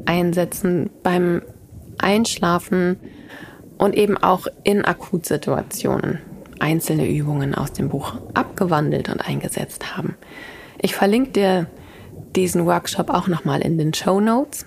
einsetzen, 0.05 0.89
beim 1.01 1.41
Einschlafen 1.99 2.97
und 3.77 3.95
eben 3.95 4.17
auch 4.17 4.45
in 4.65 4.83
Akutsituationen 4.83 6.19
einzelne 6.59 7.09
Übungen 7.09 7.55
aus 7.55 7.71
dem 7.71 7.87
Buch 7.87 8.15
abgewandelt 8.33 9.07
und 9.07 9.25
eingesetzt 9.25 9.95
haben. 9.95 10.15
Ich 10.81 10.93
verlinke 10.93 11.31
dir 11.31 11.67
diesen 12.35 12.65
Workshop 12.65 13.09
auch 13.09 13.29
nochmal 13.29 13.61
in 13.61 13.77
den 13.77 13.93
Show 13.93 14.19
Notes. 14.19 14.65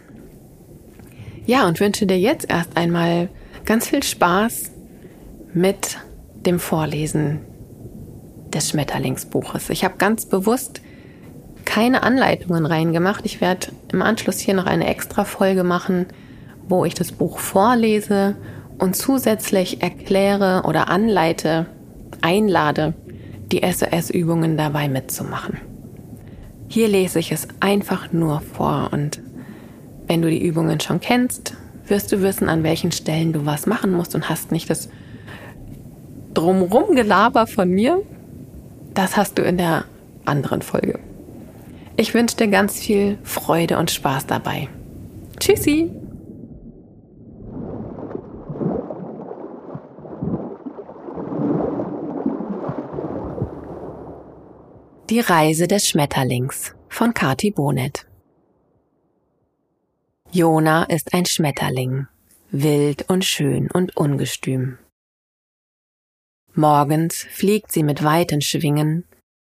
Ja, 1.44 1.68
und 1.68 1.78
wünsche 1.78 2.06
dir 2.06 2.18
jetzt 2.18 2.48
erst 2.48 2.74
einmal 2.78 3.28
ganz 3.66 3.88
viel 3.88 4.02
Spaß 4.02 4.70
mit 5.52 5.98
dem 6.46 6.58
Vorlesen 6.58 7.40
des 8.54 8.70
Schmetterlingsbuches. 8.70 9.70
Ich 9.70 9.84
habe 9.84 9.96
ganz 9.98 10.26
bewusst 10.26 10.80
keine 11.64 12.02
Anleitungen 12.02 12.66
reingemacht. 12.66 13.24
Ich 13.24 13.40
werde 13.40 13.68
im 13.92 14.02
Anschluss 14.02 14.38
hier 14.38 14.54
noch 14.54 14.66
eine 14.66 14.86
extra 14.86 15.24
Folge 15.24 15.64
machen, 15.64 16.06
wo 16.68 16.84
ich 16.84 16.94
das 16.94 17.12
Buch 17.12 17.38
vorlese 17.38 18.36
und 18.78 18.96
zusätzlich 18.96 19.82
erkläre 19.82 20.62
oder 20.66 20.88
anleite, 20.88 21.66
einlade, 22.20 22.94
die 23.52 23.62
SOS-Übungen 23.64 24.56
dabei 24.56 24.88
mitzumachen. 24.88 25.58
Hier 26.68 26.88
lese 26.88 27.18
ich 27.18 27.32
es 27.32 27.48
einfach 27.60 28.12
nur 28.12 28.40
vor 28.40 28.90
und 28.92 29.20
wenn 30.06 30.22
du 30.22 30.30
die 30.30 30.42
Übungen 30.42 30.80
schon 30.80 31.00
kennst, 31.00 31.54
wirst 31.86 32.12
du 32.12 32.22
wissen, 32.22 32.48
an 32.48 32.62
welchen 32.62 32.92
Stellen 32.92 33.32
du 33.32 33.46
was 33.46 33.66
machen 33.66 33.92
musst 33.92 34.14
und 34.14 34.28
hast 34.28 34.52
nicht 34.52 34.68
das 34.70 34.88
drumrum 36.32 36.94
Gelaber 36.94 37.46
von 37.46 37.68
mir. 37.68 38.02
Das 38.94 39.16
hast 39.16 39.38
du 39.38 39.42
in 39.42 39.58
der 39.58 39.84
anderen 40.24 40.62
Folge. 40.62 41.00
Ich 41.96 42.14
wünsche 42.14 42.36
dir 42.36 42.48
ganz 42.48 42.78
viel 42.78 43.18
Freude 43.24 43.78
und 43.78 43.90
Spaß 43.90 44.26
dabei. 44.26 44.68
Tschüssi! 45.38 45.90
Die 55.10 55.20
Reise 55.20 55.68
des 55.68 55.86
Schmetterlings 55.86 56.74
von 56.88 57.12
Kati 57.12 57.50
Bonet. 57.50 58.06
Jona 60.32 60.84
ist 60.84 61.12
ein 61.12 61.26
Schmetterling, 61.26 62.06
wild 62.50 63.08
und 63.10 63.24
schön 63.24 63.70
und 63.70 63.96
ungestüm. 63.96 64.78
Morgens 66.56 67.26
fliegt 67.32 67.72
sie 67.72 67.82
mit 67.82 68.04
weiten 68.04 68.40
Schwingen, 68.40 69.08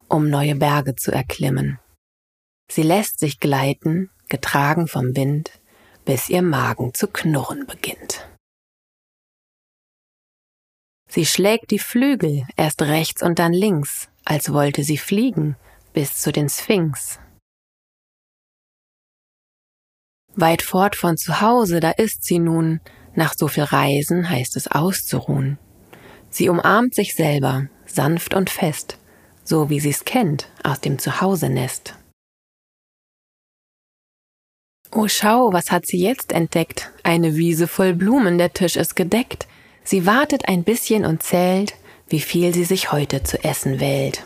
um 0.09 0.31
neue 0.31 0.55
Berge 0.55 0.95
zu 0.95 1.11
erklimmen. 1.11 1.81
Sie 2.71 2.85
lässt 2.85 3.19
sich 3.19 3.41
gleiten, 3.41 4.09
getragen 4.29 4.87
vom 4.87 5.17
Wind, 5.17 5.51
bis 6.05 6.29
ihr 6.29 6.43
Magen 6.43 6.95
zu 6.95 7.09
knurren 7.09 7.67
beginnt. 7.67 8.29
Sie 11.09 11.27
schlägt 11.27 11.73
die 11.73 11.81
Flügel 11.81 12.47
erst 12.57 12.83
rechts 12.83 13.21
und 13.23 13.41
dann 13.41 13.53
links, 13.53 14.09
als 14.25 14.53
wollte 14.53 14.85
sie 14.85 14.97
fliegen 14.97 15.57
bis 15.93 16.21
zu 16.21 16.31
den 16.31 16.49
Sphinx. 16.49 17.19
Weit 20.35 20.63
fort 20.63 20.95
von 20.95 21.17
zu 21.17 21.41
Hause, 21.41 21.81
da 21.81 21.91
ist 21.91 22.23
sie 22.23 22.39
nun, 22.39 22.81
nach 23.17 23.35
so 23.37 23.49
viel 23.49 23.65
Reisen 23.65 24.31
heißt 24.31 24.57
es 24.57 24.69
auszuruhen. 24.69 25.59
Sie 26.33 26.49
umarmt 26.49 26.95
sich 26.95 27.15
selber, 27.15 27.69
sanft 27.85 28.33
und 28.33 28.49
fest, 28.49 28.97
so 29.45 29.69
wie 29.69 29.81
sie's 29.81 30.07
kennt 30.07 30.49
aus 30.65 30.81
dem 30.81 30.99
Zuhausenest. 30.99 31.95
Oh, 34.91 35.09
schau, 35.09 35.53
was 35.53 35.71
hat 35.71 35.87
sie 35.87 35.99
jetzt 35.99 36.33
entdeckt? 36.33 36.91
Eine 37.03 37.37
Wiese 37.37 37.69
voll 37.69 37.93
Blumen, 37.93 38.39
der 38.39 38.55
Tisch 38.55 38.77
ist 38.77 38.97
gedeckt. 38.97 39.47
Sie 39.85 40.07
wartet 40.07 40.49
ein 40.49 40.65
bisschen 40.65 41.05
und 41.05 41.23
zählt, 41.23 41.75
wie 42.09 42.21
viel 42.21 42.55
sie 42.55 42.65
sich 42.65 42.93
heute 42.93 43.23
zu 43.23 43.43
essen 43.45 43.79
wählt. 43.79 44.25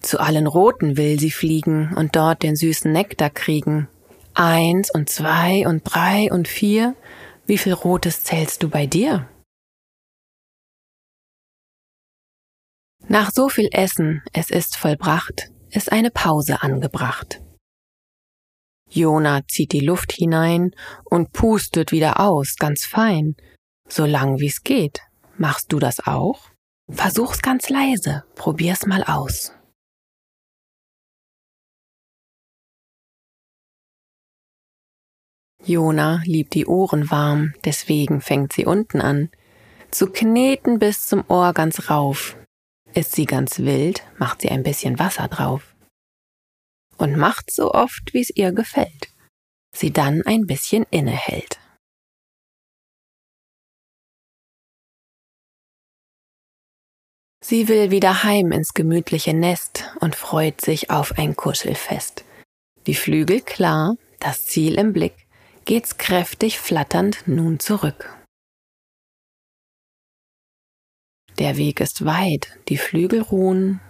Zu 0.00 0.18
allen 0.18 0.46
Roten 0.46 0.96
will 0.96 1.20
sie 1.20 1.30
fliegen 1.30 1.94
und 1.94 2.16
dort 2.16 2.42
den 2.42 2.56
süßen 2.56 2.90
Nektar 2.90 3.28
kriegen. 3.28 3.88
Eins 4.42 4.90
und 4.90 5.10
zwei 5.10 5.68
und 5.68 5.82
drei 5.84 6.32
und 6.32 6.48
vier, 6.48 6.96
wie 7.44 7.58
viel 7.58 7.74
Rotes 7.74 8.24
zählst 8.24 8.62
du 8.62 8.70
bei 8.70 8.86
dir? 8.86 9.28
Nach 13.06 13.30
so 13.32 13.50
viel 13.50 13.68
Essen, 13.70 14.22
es 14.32 14.48
ist 14.48 14.78
vollbracht, 14.78 15.50
ist 15.68 15.92
eine 15.92 16.10
Pause 16.10 16.62
angebracht. 16.62 17.42
Jona 18.88 19.46
zieht 19.46 19.72
die 19.72 19.80
Luft 19.80 20.12
hinein 20.12 20.70
und 21.04 21.32
pustet 21.32 21.92
wieder 21.92 22.18
aus, 22.18 22.56
ganz 22.56 22.86
fein, 22.86 23.36
so 23.90 24.06
lang 24.06 24.40
wie's 24.40 24.62
geht. 24.62 25.02
Machst 25.36 25.70
du 25.70 25.78
das 25.78 26.06
auch? 26.06 26.48
Versuch's 26.90 27.42
ganz 27.42 27.68
leise, 27.68 28.24
probier's 28.36 28.86
mal 28.86 29.04
aus. 29.04 29.52
Jona 35.64 36.22
liebt 36.24 36.54
die 36.54 36.66
Ohren 36.66 37.10
warm, 37.10 37.54
deswegen 37.64 38.20
fängt 38.20 38.52
sie 38.52 38.64
unten 38.64 39.00
an, 39.00 39.30
zu 39.90 40.10
kneten 40.10 40.78
bis 40.78 41.06
zum 41.06 41.24
Ohr 41.28 41.52
ganz 41.52 41.90
rauf. 41.90 42.36
Ist 42.94 43.12
sie 43.12 43.24
ganz 43.26 43.58
wild, 43.58 44.02
macht 44.18 44.40
sie 44.40 44.50
ein 44.50 44.62
bisschen 44.62 44.98
Wasser 44.98 45.28
drauf 45.28 45.70
und 47.00 47.16
macht 47.16 47.50
so 47.50 47.72
oft, 47.72 48.12
wie 48.12 48.20
es 48.20 48.30
ihr 48.30 48.52
gefällt, 48.52 49.08
sie 49.74 49.90
dann 49.90 50.22
ein 50.26 50.46
bisschen 50.46 50.84
innehält. 50.90 51.58
Sie 57.42 57.68
will 57.68 57.90
wieder 57.90 58.22
heim 58.22 58.52
ins 58.52 58.74
gemütliche 58.74 59.32
Nest 59.32 59.90
und 60.00 60.14
freut 60.14 60.60
sich 60.60 60.90
auf 60.90 61.18
ein 61.18 61.34
Kuschelfest. 61.34 62.24
Die 62.86 62.94
Flügel 62.94 63.40
klar, 63.40 63.96
das 64.20 64.44
Ziel 64.44 64.78
im 64.78 64.92
Blick, 64.92 65.19
geht's 65.70 65.98
kräftig 65.98 66.58
flatternd 66.58 67.28
nun 67.28 67.60
zurück. 67.60 68.12
Der 71.38 71.56
Weg 71.56 71.78
ist 71.78 72.04
weit, 72.04 72.58
die 72.68 72.76
Flügel 72.76 73.22
ruhen, 73.22 73.80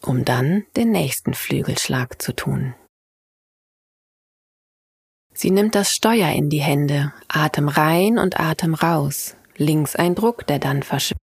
um 0.00 0.24
dann 0.24 0.64
den 0.74 0.90
nächsten 0.90 1.34
Flügelschlag 1.34 2.22
zu 2.22 2.34
tun. 2.34 2.76
Sie 5.34 5.50
nimmt 5.50 5.74
das 5.74 5.94
Steuer 5.94 6.32
in 6.32 6.48
die 6.48 6.62
Hände, 6.62 7.12
Atem 7.28 7.68
rein 7.68 8.16
und 8.16 8.40
Atem 8.40 8.72
raus, 8.72 9.36
links 9.58 9.94
ein 9.96 10.14
Druck, 10.14 10.46
der 10.46 10.60
dann 10.60 10.82
verschwindet. 10.82 11.27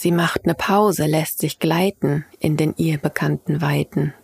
Sie 0.00 0.12
macht 0.12 0.46
ne 0.46 0.54
Pause, 0.54 1.04
lässt 1.04 1.40
sich 1.40 1.58
gleiten 1.58 2.24
in 2.38 2.56
den 2.56 2.74
ihr 2.78 2.96
bekannten 2.96 3.60
Weiten. 3.60 4.14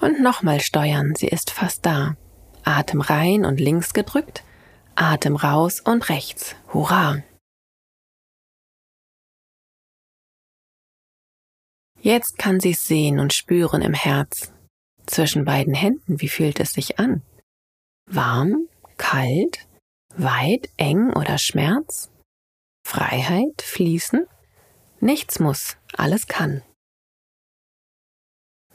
Und 0.00 0.20
nochmal 0.20 0.58
steuern, 0.58 1.14
sie 1.14 1.28
ist 1.28 1.52
fast 1.52 1.86
da. 1.86 2.16
Atem 2.64 3.00
rein 3.00 3.44
und 3.44 3.60
links 3.60 3.92
gedrückt, 3.92 4.42
Atem 4.96 5.36
raus 5.36 5.78
und 5.78 6.08
rechts. 6.08 6.56
Hurra! 6.72 7.22
Jetzt 12.00 12.36
kann 12.36 12.58
sie 12.58 12.72
es 12.72 12.84
sehen 12.88 13.20
und 13.20 13.32
spüren 13.32 13.82
im 13.82 13.94
Herz. 13.94 14.52
Zwischen 15.06 15.44
beiden 15.44 15.74
Händen, 15.74 16.20
wie 16.20 16.28
fühlt 16.28 16.58
es 16.58 16.72
sich 16.72 16.98
an? 16.98 17.22
Warm, 18.06 18.66
kalt, 18.96 19.68
weit, 20.16 20.70
eng 20.76 21.12
oder 21.12 21.38
Schmerz? 21.38 22.10
Freiheit, 22.84 23.62
fließen? 23.62 24.26
Nichts 25.00 25.40
muss, 25.40 25.76
alles 25.96 26.26
kann. 26.26 26.62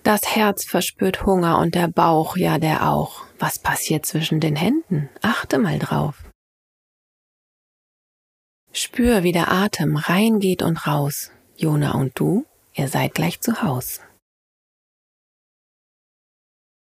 Das 0.04 0.36
Herz 0.36 0.66
verspürt 0.66 1.26
Hunger 1.26 1.60
und 1.60 1.74
der 1.74 1.88
Bauch, 1.88 2.38
ja 2.38 2.60
der 2.60 2.90
auch. 2.90 3.26
Was 3.40 3.60
passiert 3.60 4.06
zwischen 4.06 4.40
den 4.40 4.56
Händen? 4.56 5.10
Achte 5.22 5.58
mal 5.58 5.80
drauf. 5.80 6.24
Spür, 8.72 9.24
wie 9.24 9.32
der 9.32 9.52
Atem 9.52 9.96
reingeht 9.96 10.62
und 10.62 10.86
raus. 10.86 11.32
Jona 11.58 11.94
und 11.94 12.20
du, 12.20 12.46
ihr 12.74 12.88
seid 12.88 13.14
gleich 13.14 13.40
zu 13.42 13.62
Haus. 13.62 14.02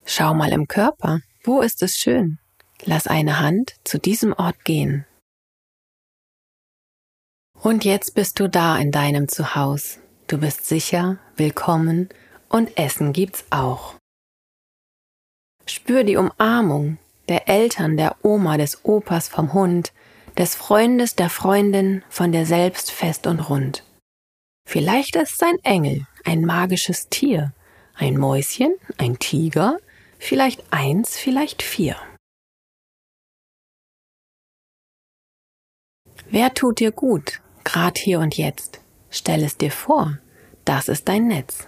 Schau 0.03 0.33
mal 0.33 0.51
im 0.51 0.67
Körper, 0.67 1.21
wo 1.43 1.61
ist 1.61 1.83
es 1.83 1.97
schön? 1.97 2.39
Lass 2.83 3.07
eine 3.07 3.39
Hand 3.39 3.75
zu 3.83 3.97
diesem 3.97 4.33
Ort 4.33 4.65
gehen. 4.65 5.05
Und 7.65 7.83
jetzt 7.83 8.13
bist 8.13 8.39
du 8.39 8.47
da 8.47 8.77
in 8.77 8.91
deinem 8.91 9.27
Zuhause. 9.27 9.97
Du 10.27 10.37
bist 10.37 10.67
sicher, 10.67 11.17
willkommen 11.35 12.09
und 12.47 12.77
Essen 12.77 13.11
gibt's 13.11 13.43
auch. 13.49 13.95
Spür 15.65 16.03
die 16.03 16.15
Umarmung 16.15 16.99
der 17.27 17.49
Eltern, 17.49 17.97
der 17.97 18.17
Oma, 18.23 18.57
des 18.57 18.85
Opas 18.85 19.29
vom 19.29 19.53
Hund, 19.53 19.93
des 20.37 20.53
Freundes, 20.53 21.15
der 21.15 21.31
Freundin, 21.31 22.03
von 22.07 22.31
dir 22.31 22.45
selbst 22.45 22.91
fest 22.91 23.25
und 23.25 23.49
rund. 23.49 23.83
Vielleicht 24.69 25.15
ist 25.15 25.33
es 25.33 25.41
ein 25.41 25.57
Engel, 25.63 26.05
ein 26.23 26.45
magisches 26.45 27.09
Tier, 27.09 27.51
ein 27.95 28.15
Mäuschen, 28.15 28.75
ein 28.99 29.17
Tiger, 29.17 29.79
vielleicht 30.19 30.63
eins, 30.69 31.17
vielleicht 31.17 31.63
vier. 31.63 31.95
Wer 36.29 36.53
tut 36.53 36.79
dir 36.79 36.91
gut, 36.91 37.41
grad 37.65 37.97
hier 37.97 38.19
und 38.21 38.37
jetzt? 38.37 38.79
Stell 39.09 39.43
es 39.43 39.57
dir 39.57 39.71
vor, 39.71 40.17
das 40.63 40.87
ist 40.87 41.09
dein 41.09 41.27
Netz. 41.27 41.67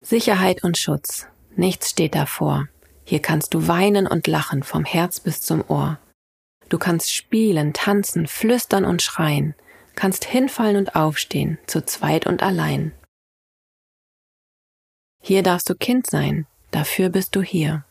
Sicherheit 0.00 0.64
und 0.64 0.76
Schutz. 0.76 1.28
Nichts 1.54 1.90
steht 1.90 2.14
davor. 2.14 2.68
Hier 3.04 3.20
kannst 3.20 3.54
du 3.54 3.68
weinen 3.68 4.06
und 4.06 4.26
lachen 4.26 4.62
vom 4.62 4.84
Herz 4.84 5.20
bis 5.20 5.40
zum 5.42 5.64
Ohr. 5.68 5.98
Du 6.68 6.78
kannst 6.78 7.12
spielen, 7.12 7.72
tanzen, 7.72 8.26
flüstern 8.26 8.84
und 8.84 9.02
schreien, 9.02 9.54
kannst 9.94 10.24
hinfallen 10.24 10.76
und 10.76 10.94
aufstehen, 10.94 11.58
zu 11.66 11.84
zweit 11.84 12.26
und 12.26 12.42
allein. 12.42 12.92
Hier 15.22 15.42
darfst 15.42 15.68
du 15.68 15.74
Kind 15.74 16.06
sein, 16.06 16.46
dafür 16.70 17.08
bist 17.08 17.34
du 17.34 17.42
hier. 17.42 17.84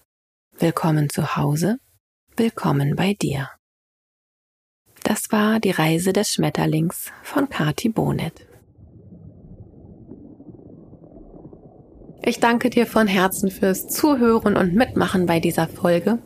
Willkommen 0.57 1.09
zu 1.09 1.35
Hause, 1.35 1.79
willkommen 2.35 2.95
bei 2.95 3.13
dir. 3.13 3.49
Das 5.07 5.31
war 5.31 5.61
die 5.61 5.71
Reise 5.71 6.11
des 6.11 6.33
Schmetterlings 6.33 7.13
von 7.23 7.47
Kati 7.47 7.87
Bonet. 7.87 8.45
Ich 12.21 12.41
danke 12.41 12.69
dir 12.69 12.85
von 12.85 13.07
Herzen 13.07 13.49
fürs 13.49 13.87
Zuhören 13.87 14.57
und 14.57 14.73
Mitmachen 14.73 15.25
bei 15.25 15.39
dieser 15.39 15.69
Folge. 15.69 16.19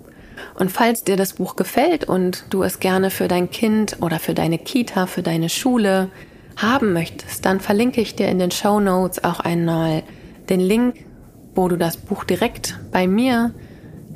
Und 0.58 0.72
falls 0.72 1.04
dir 1.04 1.16
das 1.16 1.34
Buch 1.34 1.56
gefällt 1.56 2.06
und 2.06 2.46
du 2.50 2.64
es 2.64 2.80
gerne 2.80 3.12
für 3.12 3.28
dein 3.28 3.52
Kind 3.52 3.98
oder 4.02 4.18
für 4.18 4.34
deine 4.34 4.58
Kita, 4.58 5.06
für 5.06 5.22
deine 5.22 5.50
Schule 5.50 6.10
haben 6.58 6.92
möchtest, 6.92 7.46
dann 7.46 7.60
verlinke 7.60 8.02
ich 8.02 8.16
dir 8.16 8.30
in 8.30 8.40
den 8.40 8.50
Show 8.50 8.80
Notes 8.80 9.24
auch 9.24 9.42
einmal 9.42 10.02
den 10.50 10.60
Link, 10.60 11.06
wo 11.54 11.68
du 11.68 11.78
das 11.78 11.98
Buch 11.98 12.24
direkt 12.24 12.80
bei 12.92 13.06
mir 13.06 13.54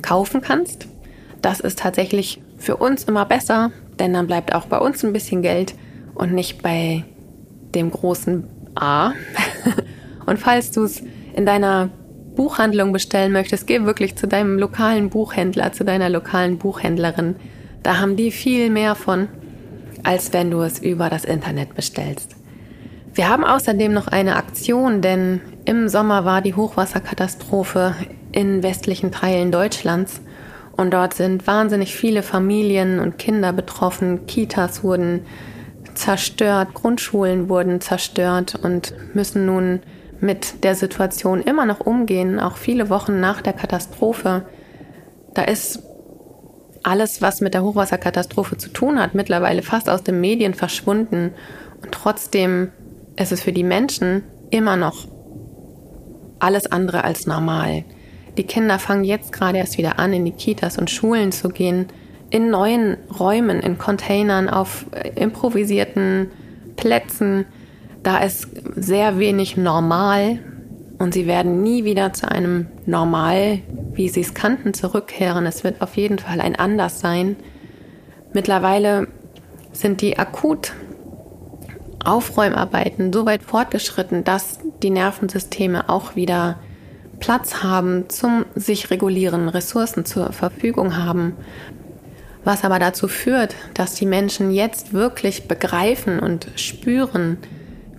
kaufen 0.02 0.40
kannst. 0.40 0.88
Das 1.40 1.60
ist 1.60 1.78
tatsächlich 1.78 2.42
für 2.58 2.78
uns 2.78 3.04
immer 3.04 3.26
besser, 3.26 3.70
denn 3.98 4.12
dann 4.12 4.26
bleibt 4.26 4.54
auch 4.54 4.66
bei 4.66 4.78
uns 4.78 5.04
ein 5.04 5.12
bisschen 5.12 5.42
Geld 5.42 5.74
und 6.14 6.32
nicht 6.32 6.62
bei 6.62 7.04
dem 7.74 7.90
großen 7.90 8.44
A. 8.74 9.12
und 10.26 10.38
falls 10.38 10.70
du 10.70 10.84
es 10.84 11.02
in 11.34 11.46
deiner 11.46 11.90
Buchhandlung 12.34 12.92
bestellen 12.92 13.32
möchtest, 13.32 13.66
geh 13.66 13.84
wirklich 13.84 14.16
zu 14.16 14.26
deinem 14.28 14.58
lokalen 14.58 15.10
Buchhändler, 15.10 15.72
zu 15.72 15.84
deiner 15.84 16.08
lokalen 16.08 16.58
Buchhändlerin. 16.58 17.36
Da 17.82 17.98
haben 17.98 18.16
die 18.16 18.30
viel 18.30 18.70
mehr 18.70 18.94
von, 18.94 19.28
als 20.02 20.32
wenn 20.32 20.50
du 20.50 20.60
es 20.60 20.78
über 20.78 21.08
das 21.08 21.24
Internet 21.24 21.74
bestellst. 21.74 22.36
Wir 23.14 23.28
haben 23.28 23.44
außerdem 23.44 23.92
noch 23.92 24.08
eine 24.08 24.36
Aktion, 24.36 25.00
denn 25.00 25.40
im 25.64 25.88
Sommer 25.88 26.26
war 26.26 26.42
die 26.42 26.54
Hochwasserkatastrophe 26.54 27.94
in 28.32 28.62
westlichen 28.62 29.10
Teilen 29.10 29.50
Deutschlands 29.50 30.20
und 30.76 30.92
dort 30.92 31.14
sind 31.14 31.46
wahnsinnig 31.46 31.94
viele 31.94 32.22
Familien 32.22 33.00
und 33.00 33.18
Kinder 33.18 33.52
betroffen. 33.52 34.26
Kitas 34.26 34.84
wurden 34.84 35.22
zerstört, 35.94 36.74
Grundschulen 36.74 37.48
wurden 37.48 37.80
zerstört 37.80 38.58
und 38.62 38.92
müssen 39.14 39.46
nun 39.46 39.80
mit 40.20 40.64
der 40.64 40.74
Situation 40.74 41.40
immer 41.40 41.66
noch 41.66 41.80
umgehen, 41.80 42.38
auch 42.38 42.56
viele 42.56 42.90
Wochen 42.90 43.20
nach 43.20 43.40
der 43.42 43.52
Katastrophe. 43.52 44.46
Da 45.34 45.42
ist 45.42 45.82
alles, 46.82 47.20
was 47.20 47.40
mit 47.40 47.54
der 47.54 47.62
Hochwasserkatastrophe 47.62 48.56
zu 48.58 48.68
tun 48.68 49.00
hat, 49.00 49.14
mittlerweile 49.14 49.62
fast 49.62 49.88
aus 49.88 50.02
den 50.02 50.20
Medien 50.20 50.54
verschwunden. 50.54 51.32
Und 51.82 51.92
trotzdem 51.92 52.70
ist 53.16 53.32
es 53.32 53.42
für 53.42 53.52
die 53.52 53.64
Menschen 53.64 54.22
immer 54.50 54.76
noch 54.76 55.08
alles 56.38 56.70
andere 56.70 57.02
als 57.04 57.26
normal. 57.26 57.84
Die 58.36 58.44
Kinder 58.44 58.78
fangen 58.78 59.04
jetzt 59.04 59.32
gerade 59.32 59.58
erst 59.58 59.78
wieder 59.78 59.98
an, 59.98 60.12
in 60.12 60.24
die 60.24 60.32
Kitas 60.32 60.78
und 60.78 60.90
Schulen 60.90 61.32
zu 61.32 61.48
gehen, 61.48 61.86
in 62.30 62.50
neuen 62.50 62.96
Räumen, 63.18 63.60
in 63.60 63.78
Containern, 63.78 64.48
auf 64.48 64.86
improvisierten 65.14 66.30
Plätzen. 66.76 67.46
Da 68.02 68.18
ist 68.18 68.48
sehr 68.74 69.18
wenig 69.18 69.56
normal 69.56 70.40
und 70.98 71.14
sie 71.14 71.26
werden 71.26 71.62
nie 71.62 71.84
wieder 71.84 72.12
zu 72.12 72.30
einem 72.30 72.66
Normal, 72.86 73.60
wie 73.92 74.08
sie 74.08 74.20
es 74.20 74.34
kannten, 74.34 74.74
zurückkehren. 74.74 75.46
Es 75.46 75.64
wird 75.64 75.82
auf 75.82 75.96
jeden 75.96 76.18
Fall 76.18 76.40
ein 76.40 76.56
Anders 76.56 77.00
sein. 77.00 77.36
Mittlerweile 78.32 79.08
sind 79.72 80.00
die 80.00 80.18
akut 80.18 80.72
Aufräumarbeiten 82.04 83.12
so 83.12 83.26
weit 83.26 83.42
fortgeschritten, 83.42 84.24
dass 84.24 84.60
die 84.82 84.90
Nervensysteme 84.90 85.88
auch 85.88 86.16
wieder 86.16 86.58
Platz 87.20 87.62
haben 87.62 88.08
zum 88.08 88.44
sich 88.54 88.90
regulieren, 88.90 89.48
Ressourcen 89.48 90.04
zur 90.04 90.32
Verfügung 90.32 90.96
haben. 90.96 91.34
Was 92.44 92.64
aber 92.64 92.78
dazu 92.78 93.08
führt, 93.08 93.54
dass 93.74 93.94
die 93.94 94.06
Menschen 94.06 94.50
jetzt 94.50 94.92
wirklich 94.92 95.48
begreifen 95.48 96.20
und 96.20 96.46
spüren, 96.56 97.38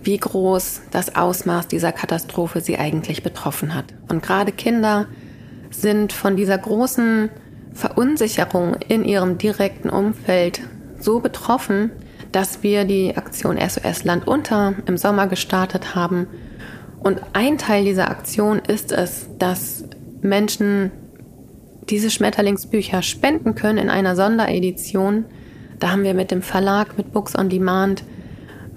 wie 0.02 0.18
groß 0.18 0.82
das 0.92 1.16
Ausmaß 1.16 1.68
dieser 1.68 1.92
Katastrophe 1.92 2.62
sie 2.62 2.78
eigentlich 2.78 3.24
betroffen 3.24 3.76
hat. 3.76 3.86
Und 4.08 4.24
gerade 4.24 4.54
Kinder 4.54 5.08
sind 5.70 6.14
von 6.14 6.38
dieser 6.38 6.58
großen 6.58 7.30
Verunsicherung 7.74 8.76
in 8.88 9.04
ihrem 9.04 9.38
direkten 9.38 9.90
Umfeld 9.90 10.62
so 11.00 11.20
betroffen, 11.20 11.92
dass 12.32 12.64
wir 12.64 12.86
die 12.86 13.16
Aktion 13.18 13.58
SOS 13.58 14.04
Land 14.04 14.28
unter 14.28 14.76
im 14.86 14.98
Sommer 14.98 15.28
gestartet 15.28 15.96
haben. 15.96 16.28
Und 17.00 17.22
ein 17.34 17.58
Teil 17.58 17.86
dieser 17.86 18.10
Aktion 18.10 18.60
ist 18.60 18.92
es, 18.92 19.28
dass 19.38 19.86
Menschen 20.22 20.92
diese 21.90 22.10
Schmetterlingsbücher 22.10 23.02
spenden 23.02 23.56
können 23.56 23.78
in 23.78 23.90
einer 23.90 24.16
Sonderedition. 24.16 25.26
Da 25.80 25.92
haben 25.92 26.04
wir 26.04 26.14
mit 26.14 26.32
dem 26.32 26.42
Verlag, 26.42 26.98
mit 26.98 27.14
Books 27.14 27.38
on 27.38 27.50
Demand 27.50 28.04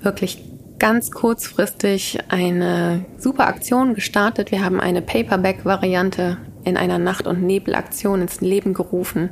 wirklich 0.01 0.45
ganz 0.79 1.11
kurzfristig 1.11 2.19
eine 2.29 3.05
super 3.19 3.47
Aktion 3.47 3.95
gestartet. 3.95 4.51
Wir 4.51 4.65
haben 4.65 4.81
eine 4.81 5.03
Paperback-Variante 5.03 6.39
in 6.65 6.77
einer 6.77 6.99
Nacht- 6.99 7.27
und 7.27 7.43
Nebelaktion 7.43 8.23
ins 8.23 8.41
Leben 8.41 8.75
gerufen, 8.75 9.31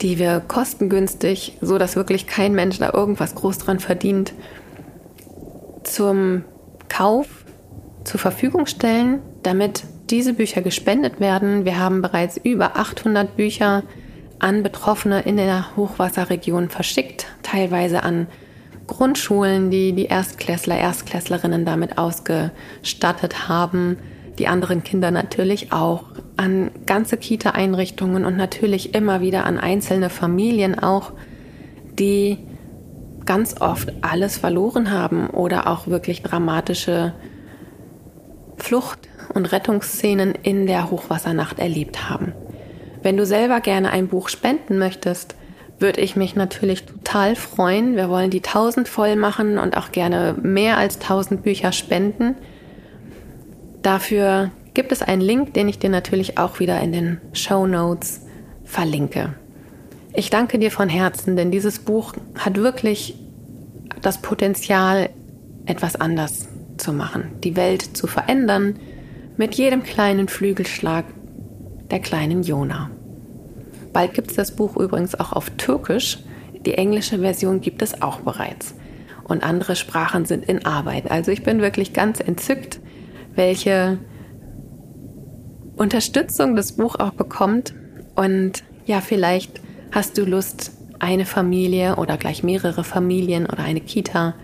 die 0.00 0.18
wir 0.18 0.40
kostengünstig, 0.40 1.58
so 1.60 1.78
dass 1.78 1.96
wirklich 1.96 2.26
kein 2.26 2.54
Mensch 2.54 2.78
da 2.78 2.92
irgendwas 2.92 3.34
groß 3.34 3.58
dran 3.58 3.80
verdient, 3.80 4.34
zum 5.82 6.44
Kauf 6.88 7.26
zur 8.04 8.20
Verfügung 8.20 8.66
stellen, 8.66 9.20
damit 9.42 9.84
diese 10.10 10.32
Bücher 10.32 10.62
gespendet 10.62 11.20
werden. 11.20 11.64
Wir 11.64 11.78
haben 11.78 12.02
bereits 12.02 12.36
über 12.36 12.76
800 12.76 13.36
Bücher 13.36 13.82
an 14.38 14.62
Betroffene 14.62 15.20
in 15.22 15.36
der 15.36 15.76
Hochwasserregion 15.76 16.70
verschickt, 16.70 17.26
teilweise 17.42 18.02
an 18.02 18.28
Grundschulen, 18.86 19.70
die 19.70 19.92
die 19.92 20.06
Erstklässler, 20.06 20.76
Erstklässlerinnen 20.78 21.64
damit 21.64 21.98
ausgestattet 21.98 23.48
haben. 23.48 23.98
Die 24.38 24.48
anderen 24.48 24.82
Kinder 24.82 25.10
natürlich 25.10 25.72
auch. 25.72 26.04
an 26.36 26.70
ganze 26.86 27.16
Kita-Einrichtungen 27.16 28.24
und 28.24 28.36
natürlich 28.36 28.94
immer 28.94 29.20
wieder 29.20 29.44
an 29.44 29.58
einzelne 29.58 30.08
Familien 30.08 30.78
auch, 30.78 31.12
die 31.98 32.38
ganz 33.28 33.60
oft 33.60 33.92
alles 34.00 34.38
verloren 34.38 34.90
haben 34.90 35.28
oder 35.28 35.66
auch 35.66 35.86
wirklich 35.86 36.22
dramatische 36.22 37.12
Flucht- 38.56 39.06
und 39.34 39.52
Rettungsszenen 39.52 40.34
in 40.34 40.66
der 40.66 40.90
Hochwassernacht 40.90 41.58
erlebt 41.58 42.08
haben. 42.08 42.32
Wenn 43.02 43.18
du 43.18 43.26
selber 43.26 43.60
gerne 43.60 43.90
ein 43.90 44.08
Buch 44.08 44.30
spenden 44.30 44.78
möchtest, 44.78 45.34
würde 45.78 46.00
ich 46.00 46.16
mich 46.16 46.36
natürlich 46.36 46.86
total 46.86 47.36
freuen. 47.36 47.96
Wir 47.96 48.08
wollen 48.08 48.30
die 48.30 48.42
1000 48.42 48.88
voll 48.88 49.14
machen 49.14 49.58
und 49.58 49.76
auch 49.76 49.92
gerne 49.92 50.34
mehr 50.40 50.78
als 50.78 50.98
1000 50.98 51.42
Bücher 51.42 51.72
spenden. 51.72 52.34
Dafür 53.82 54.52
gibt 54.72 54.90
es 54.90 55.02
einen 55.02 55.20
Link, 55.20 55.52
den 55.52 55.68
ich 55.68 55.78
dir 55.78 55.90
natürlich 55.90 56.38
auch 56.38 56.60
wieder 56.60 56.80
in 56.80 56.92
den 56.92 57.20
Show 57.34 57.66
Notes 57.66 58.22
verlinke. 58.64 59.34
Ich 60.14 60.30
danke 60.30 60.58
dir 60.58 60.70
von 60.70 60.88
Herzen, 60.88 61.36
denn 61.36 61.50
dieses 61.50 61.80
Buch 61.80 62.14
hat 62.36 62.56
wirklich 62.56 63.14
das 64.02 64.22
Potenzial, 64.22 65.10
etwas 65.66 65.96
anders 65.96 66.48
zu 66.78 66.92
machen, 66.92 67.32
die 67.44 67.56
Welt 67.56 67.96
zu 67.96 68.06
verändern, 68.06 68.76
mit 69.36 69.54
jedem 69.54 69.82
kleinen 69.82 70.28
Flügelschlag 70.28 71.04
der 71.90 72.00
kleinen 72.00 72.42
Jona. 72.42 72.90
Bald 73.92 74.14
gibt 74.14 74.30
es 74.30 74.36
das 74.36 74.56
Buch 74.56 74.76
übrigens 74.76 75.14
auch 75.18 75.32
auf 75.32 75.50
Türkisch. 75.50 76.18
Die 76.64 76.74
englische 76.74 77.18
Version 77.18 77.60
gibt 77.60 77.82
es 77.82 78.02
auch 78.02 78.20
bereits. 78.20 78.74
Und 79.24 79.42
andere 79.42 79.76
Sprachen 79.76 80.24
sind 80.24 80.44
in 80.46 80.64
Arbeit. 80.64 81.10
Also 81.10 81.30
ich 81.30 81.42
bin 81.42 81.60
wirklich 81.60 81.92
ganz 81.92 82.20
entzückt, 82.20 82.80
welche 83.34 83.98
Unterstützung 85.76 86.56
das 86.56 86.72
Buch 86.72 86.96
auch 86.96 87.12
bekommt. 87.12 87.74
Und 88.16 88.64
ja, 88.86 89.00
vielleicht 89.00 89.60
hast 89.92 90.18
du 90.18 90.24
Lust, 90.24 90.72
eine 90.98 91.26
Familie 91.26 91.96
oder 91.96 92.16
gleich 92.16 92.42
mehrere 92.42 92.84
Familien 92.84 93.46
oder 93.46 93.60
eine 93.60 93.80
Kita 93.80 94.34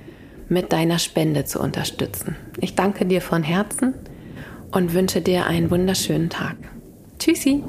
mit 0.48 0.72
deiner 0.72 0.98
Spende 0.98 1.44
zu 1.44 1.60
unterstützen. 1.60 2.36
Ich 2.60 2.74
danke 2.74 3.06
dir 3.06 3.20
von 3.20 3.42
Herzen 3.42 3.94
und 4.70 4.94
wünsche 4.94 5.20
dir 5.20 5.46
einen 5.46 5.70
wunderschönen 5.70 6.30
Tag. 6.30 6.56
Tschüssi! 7.18 7.62